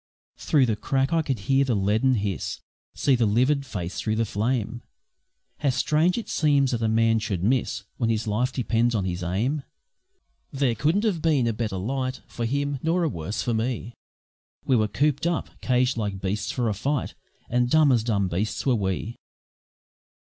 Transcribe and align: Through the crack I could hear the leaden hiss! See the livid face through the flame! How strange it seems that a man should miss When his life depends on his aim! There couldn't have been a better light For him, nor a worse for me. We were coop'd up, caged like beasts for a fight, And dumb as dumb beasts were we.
Through 0.37 0.65
the 0.65 0.75
crack 0.75 1.13
I 1.13 1.21
could 1.21 1.41
hear 1.41 1.63
the 1.63 1.75
leaden 1.75 2.15
hiss! 2.15 2.59
See 2.95 3.13
the 3.13 3.27
livid 3.27 3.67
face 3.67 3.99
through 4.01 4.15
the 4.15 4.25
flame! 4.25 4.81
How 5.59 5.69
strange 5.69 6.17
it 6.17 6.27
seems 6.27 6.71
that 6.71 6.81
a 6.81 6.87
man 6.87 7.19
should 7.19 7.43
miss 7.43 7.83
When 7.97 8.09
his 8.09 8.25
life 8.25 8.51
depends 8.51 8.95
on 8.95 9.05
his 9.05 9.21
aim! 9.21 9.61
There 10.51 10.73
couldn't 10.73 11.03
have 11.03 11.21
been 11.21 11.45
a 11.45 11.53
better 11.53 11.77
light 11.77 12.21
For 12.25 12.45
him, 12.47 12.79
nor 12.81 13.03
a 13.03 13.09
worse 13.09 13.43
for 13.43 13.53
me. 13.53 13.93
We 14.65 14.75
were 14.75 14.87
coop'd 14.87 15.27
up, 15.27 15.51
caged 15.61 15.97
like 15.97 16.19
beasts 16.19 16.49
for 16.51 16.67
a 16.67 16.73
fight, 16.73 17.13
And 17.47 17.69
dumb 17.69 17.91
as 17.91 18.03
dumb 18.03 18.27
beasts 18.27 18.65
were 18.65 18.73
we. 18.73 19.17